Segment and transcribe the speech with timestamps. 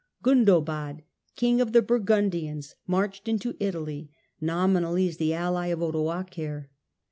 [0.23, 1.03] Gundobad,
[1.35, 4.09] King of the Bur gundians, marched into Italy,
[4.41, 6.69] nominally as the ally of Odoacer.